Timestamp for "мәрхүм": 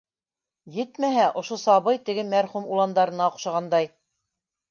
2.31-2.65